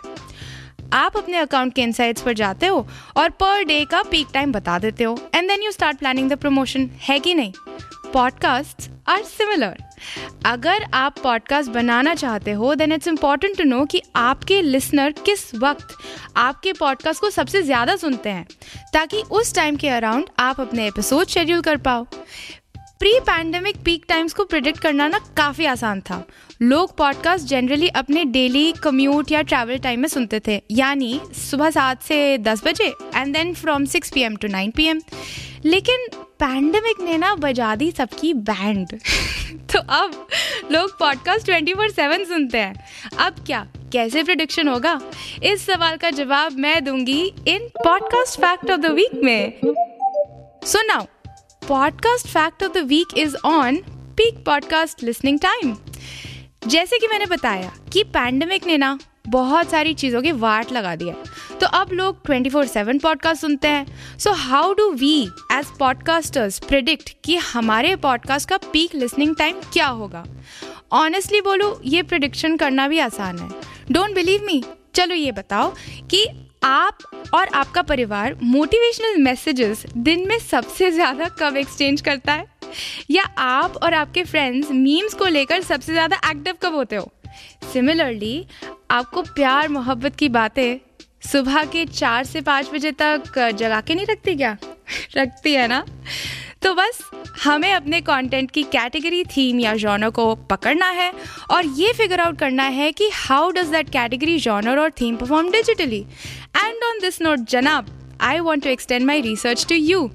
आप 0.93 1.17
अपने 1.17 1.37
अकाउंट 1.37 1.75
के 1.75 1.83
इनसाइट्स 1.83 2.23
पर 2.23 2.33
जाते 2.33 2.67
हो 2.67 2.87
और 3.17 3.31
पर 3.31 3.65
डे 3.65 3.85
का 3.85 4.03
पीक 4.03 4.29
टाइम 4.35 4.53
बता 4.53 4.79
देते 4.79 5.05
हो 5.05 5.19
and 5.35 5.49
then 5.49 5.63
you 5.63 5.71
start 5.73 5.99
planning 5.99 6.31
the 6.31 6.37
promotion 6.37 6.91
है 7.01 7.19
कि 7.19 7.35
नहीं? 7.35 7.53
पॉडकास्ट 8.13 8.91
आर 9.09 9.23
सिमिलर 9.23 9.77
अगर 10.47 10.85
आप 10.95 11.19
पॉडकास्ट 11.23 11.71
बनाना 11.71 12.15
चाहते 12.15 12.53
हो 12.53 12.75
then 12.75 12.93
it's 12.93 13.09
important 13.09 13.57
to 13.59 13.65
know 13.65 13.85
कि 13.85 14.03
आपके 14.17 14.61
लिसनर 14.63 15.13
किस 15.25 15.55
वक्त 15.55 15.97
आपके 16.37 16.73
पॉडकास्ट 16.73 17.21
को 17.21 17.31
सबसे 17.31 17.63
ज़्यादा 17.63 17.97
सुनते 17.97 18.31
हैं, 18.31 18.47
ताकि 18.93 19.23
उस 19.31 19.55
टाइम 19.55 19.77
के 19.77 19.89
अराउंड 19.89 20.29
आप 20.39 20.61
अपने 20.61 20.87
एपिसोड 20.87 21.27
शेड्यूल 21.27 21.61
कर 21.61 21.77
पाओ। 21.77 22.07
प्री 23.01 23.19
पैंडमिक 23.21 23.77
पीक 23.85 24.05
टाइम्स 24.09 24.33
को 24.35 24.45
प्रिडिक्ट 24.45 24.79
करना 24.79 25.09
ना 25.09 25.19
काफ़ी 25.37 25.67
आसान 25.67 26.01
था 26.01 26.25
लोग 26.63 26.97
पॉडकास्ट 26.97 27.45
जनरली 27.45 27.89
अपने 27.89 28.25
डेली 28.25 28.73
कम्यूट 28.73 29.33
या 29.33 29.43
ट्रैवल 29.43 29.79
टाइम 29.79 30.01
में 30.01 30.09
सुनते 30.09 30.41
थे। 30.47 30.63
यानी 30.71 31.21
सुबह 31.33 31.71
सात 31.71 32.03
से 32.03 32.39
दस 32.39 32.65
बजे 32.65 32.95
and 33.17 33.37
then 33.37 33.55
from 33.55 33.85
six 33.85 34.11
P 34.11 34.21
M 34.21 34.37
to 34.37 34.49
nine 34.49 34.71
P 34.71 34.85
M 34.85 35.01
लेकिन 35.65 35.97
पैंडमिक 36.15 37.01
ने 37.01 37.19
ना 37.19 37.35
बजा 37.35 37.77
दी 37.77 37.91
सबकी 37.91 38.35
बैंड 38.35 38.87
तो 39.73 39.79
अब 39.79 40.29
लोग 40.73 40.99
पॉडकास्ट 40.99 41.45
ट्वेंटी 41.45 41.75
फोर 41.75 41.91
सेवन 41.91 42.25
सुनते 42.25 42.59
हैं। 42.59 42.85
अब 43.19 43.35
क्या? 43.47 43.69
कैसे 43.93 44.23
प्रोडिक्शन 44.23 44.69
होगा? 44.69 45.01
इस 45.43 45.67
सवाल 45.67 45.97
का 45.97 46.11
जवाब 46.11 46.53
मैं 46.53 46.85
दूँगी 46.85 47.35
इन 47.49 47.59
podcast 47.85 48.41
fact 48.41 48.71
of 48.71 48.81
the 48.81 48.87
week 48.87 49.21
में। 49.25 49.53
So 50.65 50.87
now 50.87 51.05
podcast 51.71 52.27
fact 52.37 52.63
of 52.63 52.77
the 52.77 52.85
week 52.89 53.27
is 53.27 53.31
on 53.47 53.77
peak 54.21 54.45
podcast 54.49 55.05
listening 55.05 55.39
time. 55.39 55.75
जैसे 56.63 56.99
कि 56.99 57.07
मैंने 57.07 57.27
बताया 57.27 57.73
कि 57.93 58.03
पैंडमिक 58.05 58.67
ने 58.67 58.77
ना 58.77 58.99
बहुत 59.29 59.71
सारी 59.71 59.95
चीज़ों 59.95 60.21
की 60.23 60.33
वाट 60.33 60.73
लगा 60.73 60.95
दी 60.97 61.09
है। 61.09 61.15
तो 61.61 61.67
अब 61.67 61.93
लोग 61.93 62.23
24/7 62.27 63.01
पॉडकास्ट 63.03 63.41
सुनते 63.41 63.69
हैं। 63.69 64.19
So 64.19 64.33
how 64.33 64.73
do 64.75 64.91
we 64.91 65.13
as 65.53 65.67
podcasters 65.79 66.59
predict 66.59 67.11
कि 67.25 67.37
हमारे 67.37 67.95
पॉडकास्ट 67.97 68.49
का 68.49 68.57
पीक 68.73 68.95
लिसनिंग 68.95 69.35
टाइम 69.37 69.61
क्या 69.73 69.87
होगा? 69.87 70.25
ऑनेस्टली 70.93 71.41
बोलो, 71.41 71.81
ये 71.85 72.03
प्रिडिक्शन 72.03 72.57
करना 72.57 72.89
भी 72.89 72.99
आसान 72.99 73.39
है। 73.39 73.49
डोंट 73.91 74.15
बिलीव 74.15 74.45
मी 74.45 74.63
चलो 74.95 75.15
ये 75.15 75.33
बताओ 75.33 75.73
कि 76.11 76.27
आप 76.65 76.99
और 77.35 77.49
आपका 77.55 77.83
परिवार 77.83 78.37
मोटिवेशनल 78.43 79.23
मैसेजेस 79.23 79.85
दिन 79.97 80.27
में 80.29 80.39
सबसे 80.39 80.91
ज़्यादा 80.91 81.29
कब 81.39 81.57
एक्सचेंज 81.57 82.01
करता 82.01 82.33
है? 82.33 82.60
या 83.11 83.23
आप 83.39 83.77
और 83.77 83.95
आपके 83.95 84.25
फ्रेंड्स 84.25 84.71
मीम्स 84.71 85.15
को 85.15 85.27
लेकर 85.27 85.63
सबसे 85.63 85.93
ज़्यादा 85.93 86.17
एक्टिव 86.31 86.55
कब 86.63 86.75
होते 86.75 86.97
हो? 86.97 87.13
सिमिलरली 87.73 88.47
आपको 88.91 89.23
प्यार, 89.23 89.69
मोहब्बत 89.69 90.17
की 90.17 90.29
बातें 90.29 90.79
सुबह 91.33 91.65
के 91.65 91.85
चार 91.85 92.25
से 92.25 92.41
पाँच 92.41 92.71
बजे 92.75 92.93
तक 92.93 93.23
जगा 93.39 93.81
के 93.81 93.95
नहीं 93.95 94.07
रखती 94.07 94.37
क्या? 94.37 94.57
रखती 95.17 95.53
है 95.55 95.69
ना? 95.69 95.85
तो 96.63 96.75
बस, 96.75 97.01
हमें 97.45 97.73
अपने 97.73 98.01
कंटेंट 98.01 98.51
की 98.51 98.63
कैटेगरी 98.63 99.25
थीम 99.25 99.61
या 99.61 99.75
जॉनर 99.75 100.11
को 100.11 100.35
पकड़ना 100.35 100.91
है 100.91 101.13
और 101.51 101.67
ये 101.67 101.93
फिगर 101.93 102.21
आउट 102.21 102.39
करना 102.39 102.63
है 102.63 102.93
कि 102.93 103.11
how 103.15 103.51
does 103.51 103.67
that 103.67 103.91
category 103.91 104.39
genre 104.39 104.79
और 104.79 104.91
theme 104.91 105.17
perform 105.17 105.51
digitally 105.51 106.01
and 106.57 106.85
on 106.85 106.99
this 107.01 107.23
note 107.23 107.39
जनाब 107.39 108.00
I 108.21 108.41
want 108.41 108.65
to 108.65 108.71
extend 108.71 109.07
my 109.07 109.21
research 109.21 109.67
to 109.69 109.75
you 109.75 110.11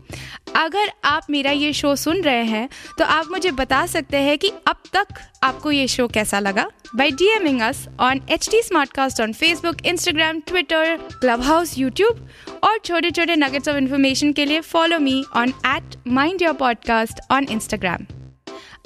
अगर 0.56 0.92
आप 1.04 1.28
मेरा 1.30 1.52
ये 1.52 1.74
शो 1.74 1.96
सुन 1.96 2.22
रहे 2.22 2.44
हैं 2.44 2.70
तो 3.00 3.06
आप 3.06 3.26
मुझे 3.32 3.52
बता 3.52 3.86
सकते 3.86 4.18
हैं 4.18 4.38
कि 4.38 4.52
अब 4.68 4.76
तक 4.94 5.08
आपको 5.44 5.72
ये 5.72 5.88
शो 5.88 6.08
कैसा 6.08 6.40
लगा? 6.40 6.70
By 6.96 7.12
DMing 7.36 7.62
us 7.62 7.88
on 8.00 8.22
H 8.30 8.50
T 8.52 8.62
Smartcast 8.92 9.22
on 9.22 9.34
Facebook 9.34 9.86
Instagram 9.86 10.40
Twitter 10.40 10.98
Clubhouse 11.42 11.78
YouTube 11.78 12.28
और 12.64 12.78
छोटे 12.78 13.12
छोटे 13.12 13.36
नगेट्स 13.36 13.70
ऑफ़ 13.70 13.78
इन्फॉर्मेशन 13.78 14.34
के 14.34 14.46
लिए 14.46 14.62
follow 14.62 15.00
me 15.00 15.24
on 15.36 15.50
at 15.50 15.96
mind 16.08 16.42
your 16.42 16.54
podcast 16.54 17.20
on 17.32 17.48
Instagram 17.50 18.15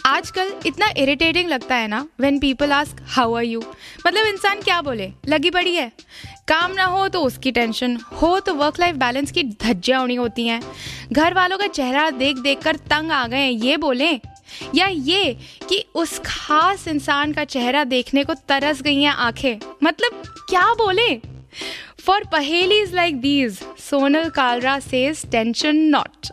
आजकल 0.05 0.51
इतना 0.65 0.89
इरिटेटिंग 0.97 1.49
लगता 1.49 1.75
है 1.75 1.87
ना 1.87 2.07
when 2.19 2.39
people 2.39 2.71
ask 2.71 2.97
how 3.07 3.33
are 3.33 3.43
you 3.43 3.63
मतलब 4.07 4.25
इंसान 4.25 4.61
क्या 4.61 4.81
बोले? 4.81 5.11
लगी 5.27 5.49
पड़ी 5.49 5.75
है। 5.75 5.91
काम 6.47 6.71
ना 6.71 6.85
हो 6.85 7.07
तो 7.07 7.21
उसकी 7.21 7.51
टेंशन 7.51 7.97
हो 8.21 8.39
तो 8.39 8.53
वर्क 8.53 8.79
लाइफ 8.79 8.95
बैलेंस 8.95 9.31
की 9.31 9.43
धज्जियाँ 9.43 10.01
उड़ी 10.03 10.15
होती 10.15 10.47
हैं। 10.47 10.61
घर 11.11 11.33
वालों 11.33 11.57
का 11.57 11.67
चेहरा 11.67 12.09
देख 12.09 12.37
देख 12.37 12.61
कर 12.63 12.75
तंग 12.75 13.11
आ 13.11 13.25
गए 13.27 13.47
ये 13.47 13.77
बोले? 13.77 14.11
या 14.75 14.87
ये 14.87 15.33
कि 15.69 15.83
उस 15.95 16.19
खास 16.25 16.87
इंसान 16.87 17.33
का 17.33 17.43
चेहरा 17.43 17.83
देखने 17.83 18.23
को 18.23 18.33
तरस 18.33 18.81
गई 18.81 19.01
हैं 19.01 19.11
आँखें? 19.11 19.57
मतलब 19.83 20.23
क्या 20.49 20.73
बोले? 20.73 21.15
For 21.99 22.23
पहेलीज 22.31 22.93
like 22.93 23.19
these 23.21 23.59
Sonal 23.79 24.29
Kalra 24.29 24.79
says 24.79 25.29
tension 25.31 25.75
not 25.75 26.27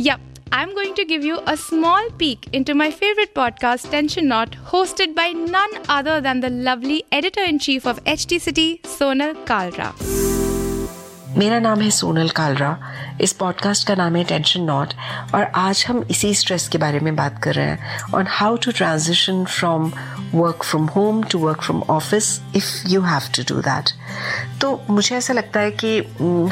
या 0.00 0.18
I'm 0.51 0.73
going 0.73 0.93
to 0.95 1.03
give 1.05 1.23
you 1.25 1.39
a 1.45 1.57
small 1.57 2.09
peek 2.17 2.47
into 2.53 2.73
my 2.73 2.89
favorite 2.89 3.33
podcast, 3.35 3.89
Tension 3.91 4.27
Not, 4.27 4.51
hosted 4.73 5.13
by 5.15 5.31
none 5.31 5.69
other 5.89 6.21
than 6.21 6.39
the 6.39 6.49
lovely 6.49 7.03
editor 7.11 7.43
in 7.43 7.59
chief 7.59 7.85
of 7.85 8.03
HT 8.05 8.39
City, 8.41 8.69
Sonal 8.83 9.35
Kalra. 9.51 9.91
मेरा 11.37 11.57
नाम 11.59 11.81
है 11.81 11.89
सोनल 11.91 12.29
कालरा 12.37 12.69
इस 13.22 13.32
podcast 13.32 13.86
का 13.86 13.94
नाम 13.94 14.16
है 14.16 14.24
tension 14.24 14.60
not 14.60 14.94
और 15.34 15.44
आज 15.54 15.84
हम 15.88 16.06
इसी 16.10 16.34
स्ट्रेस 16.34 16.68
के 16.68 16.78
बारे 16.78 17.00
में 17.00 17.16
बात 17.16 17.42
कर 17.42 17.54
रहे 17.54 17.66
हैं 17.66 18.02
on 18.14 18.26
how 18.28 18.56
to 18.56 18.72
transition 18.72 19.44
from 19.44 19.92
work 20.34 20.62
from 20.62 20.86
home 20.86 21.22
to 21.22 21.38
work 21.38 21.62
from 21.62 21.82
office 21.90 22.40
if 22.56 22.88
you 22.88 23.02
have 23.02 23.20
to 23.20 23.54
do 23.54 23.60
that 23.60 23.84
तो 24.60 24.82
मुझे 24.90 25.16
ऐसा 25.16 25.32
लगता 25.32 25.60
है 25.60 25.70
कि 25.70 25.98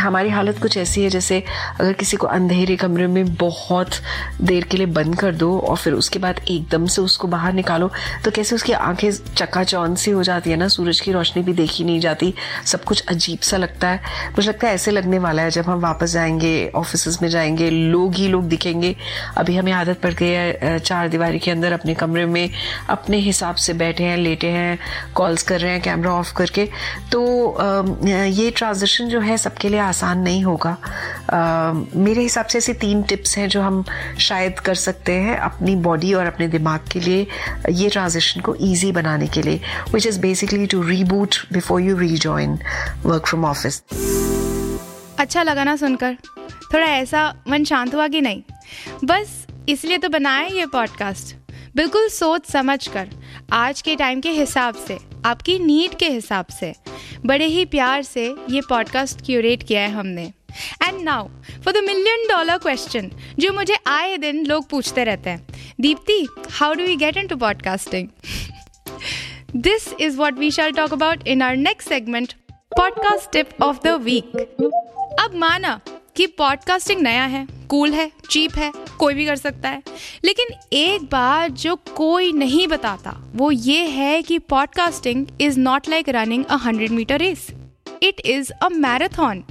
हमारी 0.00 0.30
हालत 0.30 0.58
कुछ 0.62 0.76
ऐसी 0.76 1.02
है, 1.04 1.10
जैसे 1.10 1.44
अगर 1.80 1.92
किसी 1.92 2.16
को 2.16 2.26
अंधेरे 2.26 2.76
कमरे 2.76 3.06
में 3.06 3.34
बहुत 3.34 3.90
देर 4.40 4.64
के 4.64 4.76
लिए 4.76 4.86
बंद 4.86 5.16
कर 5.16 5.34
दो 5.34 5.58
और 5.58 5.76
फिर 5.76 5.92
उसके 5.92 6.18
बाद 6.18 6.40
एकदम 6.48 6.86
से 6.86 7.02
उसको 7.02 7.28
बाहर 7.28 7.52
निकालो 7.52 7.90
तो 8.24 8.30
कैसे 8.30 8.54
उसकी 8.54 8.72
आँखें 8.72 9.10
चकाचौंध 9.34 9.96
सी 9.96 10.10
हो 10.10 10.22
जाती 10.22 10.50
है 10.50 10.56
ना? 10.56 10.68
सूरज 10.68 11.00
की 11.00 11.12
रोशनी 11.12 11.42
भी 11.42 11.52
देखी 11.52 11.84
नहीं 11.84 12.00
जाती। 12.00 12.34
सब 12.66 12.84
कुछ 12.84 13.04
अजीब 13.08 13.38
सा 13.38 13.56
लगता 13.56 13.88
है। 13.88 14.00
मुझे 14.30 14.48
लगता 14.48 14.68
है 14.68 14.74
ऐसे 14.74 14.90
लगने 14.90 15.18
वाला 15.18 15.42
है 15.42 15.50
जब 15.50 15.64
हम 15.64 15.78
वापस 15.80 16.10
जाएँगे 16.10 16.59
ऑफ़िस 16.68 17.20
में 17.22 17.28
जाएँगे, 17.28 17.70
लोग 17.70 18.14
ही 18.14 18.28
लोग 18.28 18.48
दिखेंगे। 18.48 18.94
अभी 19.36 19.56
हमें 19.56 19.72
आदत 19.72 20.00
पड़ 20.02 20.12
गई 20.12 20.28
है 20.28 20.78
चार 20.78 21.08
दीवारी 21.08 21.38
के 21.38 21.50
अंदर 21.50 21.72
अपने 21.72 21.94
कमरे 21.94 22.24
में 22.26 22.50
अपने 22.88 23.16
हिसाब 23.18 23.54
से 23.56 23.72
बैठे 23.74 24.04
हैं, 24.04 24.16
लेटे 24.16 24.46
हैं, 24.46 24.78
कॉल्स 25.14 25.42
कर 25.42 25.60
रहे 25.60 25.72
हैं, 25.72 25.80
कैमरा 25.82 26.12
ऑफ़ 26.12 26.32
करके। 26.34 26.68
तो 27.12 27.20
ये 28.26 28.50
ट्रांजिशन 28.50 29.08
जो 29.08 29.20
है 29.20 29.36
सबके 29.36 29.68
लिए 29.68 29.80
आसान 29.80 30.18
नहीं 30.18 30.44
होगा। 30.44 30.76
मेरे 31.96 32.22
हिसाब 32.22 32.46
से 32.46 32.58
ऐसी 32.58 32.72
तीन 32.72 33.02
टिप्स 33.02 33.36
हैं 33.38 33.48
जो 33.48 33.60
हम 33.60 33.84
शायद 34.18 34.60
कर 34.60 34.74
सकते 34.74 35.12
हैं 35.12 35.36
अपनी 35.38 35.76
बॉडी 35.76 36.12
और 36.14 36.26
अपने 36.26 36.48
दिमाग 36.48 36.80
के 36.92 37.00
लिए, 37.00 37.26
ये 37.70 37.88
ट्रांजिशन 37.88 38.40
को 38.40 38.56
ईजी 38.60 38.92
बनाने 38.92 39.26
के 39.26 39.42
लिए 39.42 39.60
which 39.92 40.06
is 40.06 40.20
basically 40.20 40.66
to 40.66 40.82
reboot 40.82 41.36
before 41.52 41.80
you 41.80 41.96
rejoin 41.98 42.58
work 43.06 43.26
from 43.26 43.44
office 43.44 43.82
अच्छा 45.20 45.42
लगा 45.42 45.64
ना 45.64 45.76
सुनकर। 45.76 46.16
थोड़ा 46.74 46.86
ऐसा 46.86 47.22
मन 47.48 47.64
शांत 47.64 47.94
हुआ 47.94 48.08
कि 48.08 48.20
नहीं। 48.20 48.42
बस 49.04 49.46
इसलिए 49.68 49.98
तो 49.98 50.08
बनाया 50.08 50.46
ये 50.46 50.66
पॉडकास्ट 50.66 51.34
बिल्कुल 51.76 52.08
सोच 52.08 52.46
समझ 52.46 52.86
कर, 52.86 53.08
आज 53.52 53.82
के 53.82 53.96
टाइम 53.96 54.20
के 54.20 54.30
हिसाब 54.30 54.74
से, 54.74 54.98
आपकी 55.24 55.58
नीड 55.58 55.94
के 55.94 56.08
हिसाब 56.08 56.46
से, 56.46 56.72
बड़े 57.26 57.46
ही 57.46 57.64
प्यार 57.64 58.02
से 58.02 58.24
ये 58.50 58.60
पॉडकास्ट 58.60 59.24
क्यूरेट 59.26 59.62
किया 59.62 59.80
है 59.80 59.90
हमने। 59.90 60.24
And 60.82 61.00
now 61.00 61.28
for 61.64 61.72
the 61.72 61.84
million 61.84 62.26
dollar 62.28 62.58
question 62.58 63.10
जो 63.38 63.52
मुझे 63.52 63.78
आए 63.86 64.16
दिन 64.16 64.44
लोग 64.46 64.68
पूछते 64.68 65.04
रहते 65.04 65.30
हैं, 65.30 65.46
Deepti 65.80 66.26
how 66.50 66.74
do 66.74 66.84
we 66.84 66.96
get 66.96 67.16
into 67.26 67.36
podcasting 67.36 68.08
this 69.56 69.92
is 70.00 70.16
what 70.16 70.38
we 70.38 70.50
shall 70.50 70.72
talk 70.72 70.92
about 70.92 71.26
in 71.28 71.42
our 71.42 71.56
next 71.56 71.88
segment 71.88 72.32
podcast 72.52 73.32
tip 73.32 73.62
of 73.62 73.78
the 73.84 73.88
week 73.88 74.32
अब 75.18 75.34
माना 75.34 75.80
कि 76.16 76.26
पॉडकास्टिंग 76.26 77.00
नया 77.00 77.24
है 77.24 77.46
कूल 77.68 77.92
है 77.92 78.10
चीप 78.30 78.54
है, 78.56 78.72
कोई 78.98 79.14
भी 79.14 79.24
कर 79.26 79.36
सकता 79.36 79.68
है। 79.68 79.82
लेकिन 80.24 80.46
एक 80.72 81.02
बात 81.02 81.50
जो 81.50 81.74
कोई 81.96 82.32
नहीं 82.32 82.66
बताता, 82.68 83.14
वो 83.34 83.50
ये 83.50 83.84
है 83.86 84.22
कि 84.22 84.38
podcasting 84.38 85.26
is 85.40 85.58
not 85.58 85.88
like 85.88 86.08
running 86.08 86.44
a 86.44 86.56
hundred 86.56 86.90
metre 86.90 87.18
race 87.18 87.46
it 88.02 88.20
is 88.20 88.52
a 88.52 88.68
marathon 88.68 89.44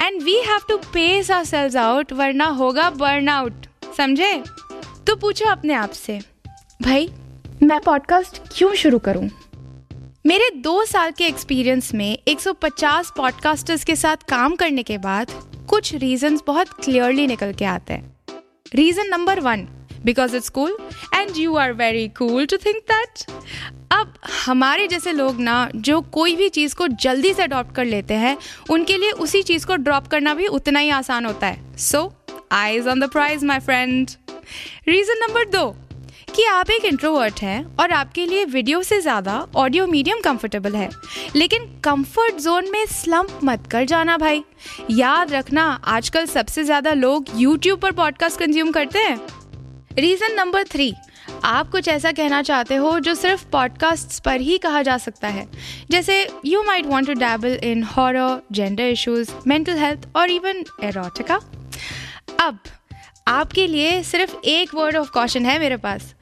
and 0.00 0.22
we 0.22 0.36
have 0.40 0.60
to 0.68 0.76
pace 0.76 1.30
ourselves 1.44 1.76
out 1.76 2.12
वरना 2.12 2.44
होगा 2.44 2.90
बर्न 2.90 3.28
आउट 3.28 3.66
समझे? 3.96 4.34
तो 5.06 5.16
पूछो 5.16 5.50
अपने 5.50 5.74
आप 5.74 5.90
से, 5.90 6.20
भाई, 6.82 7.10
मैं 7.62 7.80
पॉडकास्ट 7.80 8.42
क्यों 8.56 8.74
शुरू 8.74 8.98
करूँ? 8.98 9.28
मेरे 10.26 10.48
दो 10.50 10.84
साल 10.84 11.10
के 11.10 11.24
एक्सपीरियंस 11.24 11.92
में 11.94 12.18
150 12.28 13.10
पॉडकास्टर्स 13.16 13.84
के 13.84 13.94
साथ 13.96 14.16
काम 14.28 14.56
करने 14.56 14.82
के 14.82 14.96
बाद 14.98 15.30
कुछ 15.68 15.94
रीजंस 15.94 16.42
बहुत 16.46 16.68
क्लियरली 16.84 17.26
निकल 17.26 17.52
के 17.52 17.64
आते 17.64 17.92
हैं। 17.92 18.14
Reason 18.74 19.08
number 19.08 19.40
one 19.40 19.62
because 20.04 20.36
it's 20.36 20.48
cool 20.48 20.76
and 21.14 21.36
you 21.36 21.54
are 21.56 21.72
very 21.72 22.08
cool 22.08 22.46
to 22.46 22.56
think 22.56 22.82
that 22.92 23.24
अब 23.92 24.14
हमारे 24.46 24.88
जैसे 24.88 25.12
लोग 25.12 25.40
ना, 25.40 25.70
जो 25.74 26.00
कोई 26.00 26.36
भी 26.36 26.48
चीज़ 26.48 26.74
को 26.74 26.88
जल्दी 26.88 27.34
से 27.34 27.42
अडॉप्ट 27.42 27.74
कर 27.74 27.84
लेते 27.84 28.14
हैं, 28.14 28.36
उनके 28.70 28.96
लिए 28.98 29.10
उसी 29.10 29.42
चीज़ 29.42 29.66
को 29.66 29.76
ड्रॉप 29.76 30.06
करना 30.06 30.34
भी 30.34 30.46
उतना 30.48 30.80
ही 30.80 30.90
आसान 30.90 31.26
होता 31.26 31.46
है। 31.46 31.76
So 31.78 32.12
eyes 32.52 32.88
on 32.88 33.00
the 33.00 33.10
prize 33.12 33.44
my 33.44 33.58
friend 33.60 34.10
reason 34.88 35.26
number 35.26 35.48
दो 35.50 35.74
कि 36.36 36.44
आप 36.44 36.70
एक 36.70 36.84
इंट्रोवर्ट 36.84 37.40
हैं 37.42 37.76
और 37.76 37.90
आपके 37.92 38.24
लिए 38.26 38.44
वीडियो 38.44 38.82
से 38.82 39.00
ज़्यादा 39.00 39.46
ऑडियो 39.56 39.86
मीडियम 39.86 40.20
कंफर्टेबल 40.20 40.74
है। 40.76 40.88
लेकिन 41.36 41.64
कंफर्ट 41.84 42.40
जोन 42.40 42.70
में 42.72 42.84
स्लम्प 42.86 43.38
मत 43.44 43.66
कर 43.70 43.84
जाना 43.84 44.16
भाई। 44.18 44.42
याद 44.92 45.32
रखना, 45.32 45.64
आजकल 45.84 46.26
सबसे 46.26 46.64
ज़्यादा 46.64 46.92
लोग 46.92 47.26
यूट्यूब 47.36 47.80
पर 47.80 47.92
पॉडकास्ट 47.94 48.40
कंज्यूम 48.40 48.70
करते 48.72 48.98
हैं। 48.98 49.18
रीज़न 49.98 50.34
नंबर 50.34 50.64
थ्री 50.64 50.92
आप 51.44 51.70
कुछ 51.70 51.88
ऐसा 51.88 52.12
कहना 52.12 52.42
चाहते 52.42 52.76
हो 52.76 52.98
जो 53.00 53.14
सिर्फ़ 53.14 53.44
पॉडकास्ट 53.52 54.22
पर 54.24 54.40
ही 54.40 54.58
कहा 54.58 54.82
जा 54.82 54.96
सकता 54.98 55.28
है। 55.28 55.48
जैसे 55.90 56.26
you 56.46 56.62
might 56.62 56.86
want 56.86 57.06
to 57.06 57.14
dabble 57.16 57.58
in 57.64 57.82
horror 57.86 58.40
gender 58.52 58.84
issues 58.84 59.30
mental 59.46 59.78
health 59.78 60.08
और 60.16 60.30
इवन 60.30 60.64
एरोटिका 60.84 61.40
अब 62.40 62.58
आपके 63.28 63.66
लिए 63.66 64.02
सिर्फ़ 64.02 64.34
एक 64.44 64.74
वर्ड 64.74 64.96
ऑफ़ 64.96 65.10
कॉशन 65.10 65.46
है 65.46 65.58
मेरे 65.58 65.76
पास। 65.76 66.14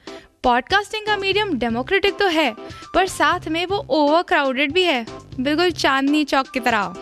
पॉडकास्टिंग 0.43 1.05
का 1.05 1.17
मीडियम 1.17 1.53
डेमोक्रेटिक 1.59 2.17
तो 2.17 2.27
है, 2.27 2.53
पर 2.93 3.07
साथ 3.07 3.47
में 3.47 3.65
वो 3.65 3.77
ओवर 3.89 4.21
क्राउडेड 4.21 4.71
भी 4.71 4.83
है। 4.83 5.05
बिल्कुल 5.39 5.71
चांदनी 5.71 6.23
चौक 6.23 6.49
की 6.49 6.59
तरह 6.59 6.95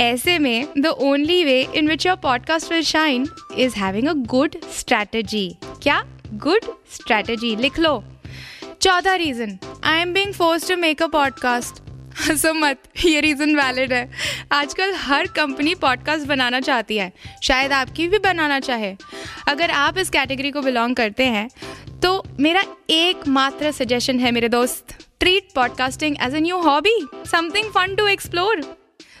ऐसे 0.00 0.38
में 0.38 0.66
the 0.78 0.86
only 0.86 1.42
way 1.44 1.60
in 1.74 1.88
which 1.88 2.06
your 2.06 2.16
podcast 2.16 2.72
will 2.72 2.82
shine 2.82 3.26
is 3.58 3.76
having 3.76 4.08
a 4.08 4.12
good 4.12 4.56
strategy 4.78 5.48
क्या? 5.82 6.02
गुड 6.34 6.72
स्ट्रैटेजी 6.94 7.54
लिख 7.56 7.78
लो। 7.78 8.02
चौथा 8.82 9.14
reason 9.14 9.58
I 9.84 10.00
am 10.00 10.12
being 10.14 10.32
force 10.34 10.68
to 10.68 10.76
make 10.76 11.02
a 11.02 11.06
podcast 11.08 11.82
हंसो 12.28 12.52
मत 12.54 12.82
ये 13.04 13.20
रीज़न 13.20 13.56
वैलिड 13.56 13.92
है। 13.92 14.10
आजकल 14.52 14.94
हर 14.94 15.26
कंपनी 15.26 15.74
पॉडकास्ट 15.74 16.26
बनाना 16.26 16.60
चाहती 16.60 16.96
है। 16.96 17.12
शायद 17.42 17.72
आपकी 17.72 18.08
भी 18.08 18.18
बनाना 18.18 18.60
चाहे। 18.60 18.94
अगर 19.48 19.70
आप 19.70 19.98
इस 19.98 20.10
कैटेगरी 20.10 20.50
को 20.50 20.62
बिलोंग 20.62 20.96
करते 20.96 21.26
हैं 21.26 21.48
तो 22.02 22.22
मेरा 22.40 22.64
एकमात्र 22.90 23.72
सजेशन 23.72 24.18
है 24.20 24.30
मेरे 24.30 24.48
दोस्त 24.48 24.96
treat 25.20 25.48
podcasting 25.54 26.16
as 26.22 26.34
a 26.34 26.38
new 26.38 26.58
hobby 26.60 26.98
something 27.26 27.70
fun 27.70 27.94
to 27.94 28.06
explore 28.06 28.62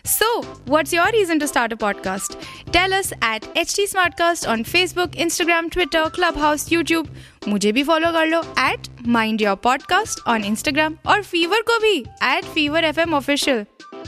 So, 0.04 0.42
what's 0.66 0.92
your 0.92 1.06
reason 1.12 1.38
to 1.40 1.46
start 1.46 1.72
a 1.72 1.76
podcast? 1.76 2.36
Tell 2.72 2.92
us 2.92 3.12
at 3.22 3.42
HT 3.54 3.86
Smartcast 3.86 4.48
on 4.48 4.64
Facebook, 4.64 5.16
Instagram, 5.16 5.70
Twitter, 5.70 6.04
Clubhouse, 6.10 6.68
YouTube. 6.68 7.08
मुझे 7.48 7.72
भी 7.72 7.82
फॉलो 7.84 8.10
कर 8.12 8.26
लो 8.26 8.40
at 8.58 8.88
mind 9.06 9.42
your 9.42 9.56
podcast 9.56 10.20
on 10.28 10.44
Instagram 10.44 10.96
और 11.06 11.22
Fever 11.22 11.60
को 11.60 11.78
भी 11.78 11.98
at 12.22 12.44
Fever 12.44 12.84
F 12.84 13.00
M 13.00 13.14
official 13.14 13.64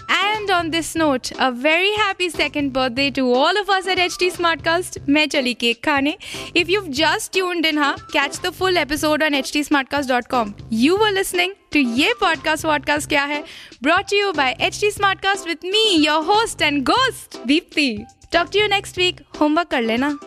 And 0.10 0.52
on 0.52 0.70
this 0.72 0.96
note, 0.96 1.32
a 1.40 1.52
very 1.52 1.92
happy 1.94 2.30
second 2.30 2.74
birthday 2.74 3.12
to 3.12 3.34
all 3.34 3.58
of 3.58 3.70
us 3.70 3.88
at 3.88 3.98
HT 3.98 4.32
Smartcast. 4.32 4.98
मैं 5.10 5.28
चली 5.28 5.54
cake 5.54 5.84
खाने. 5.86 6.14
If 6.56 6.70
you've 6.70 6.90
just 7.00 7.32
tuned 7.38 7.66
in, 7.66 7.78
huh, 7.78 7.96
catch 8.14 8.40
the 8.40 8.52
full 8.62 8.78
episode 8.78 9.24
on 9.24 9.34
htsmartcast.com. 9.34 10.54
You 10.72 10.98
were 10.98 11.12
listening 11.12 11.54
to 11.72 11.80
ये 11.80 12.14
podcast 12.24 12.66
podcast 12.66 13.06
क्या 13.06 13.24
है? 13.24 13.44
Brought 13.82 14.08
to 14.08 14.16
you 14.16 14.34
by 14.34 14.50
HT 14.70 14.94
Smartcast 15.00 15.46
with 15.46 15.68
me, 15.76 15.86
your 16.06 16.22
host 16.32 16.64
and 16.70 16.86
ghost, 16.86 17.40
Deepthi. 17.46 18.06
Talk 18.32 18.52
to 18.52 18.60
you 18.60 18.68
next 18.68 18.98
week. 18.98 19.22
Homework 19.42 19.70
कर 19.72 19.82
लेना. 19.82 20.18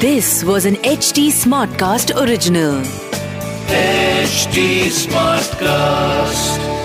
This 0.00 0.42
was 0.42 0.64
an 0.66 0.76
HT 0.76 1.30
Smartcast 1.30 2.16
original. 2.20 3.05
HT 3.69 4.89
Smartcast. 4.89 6.76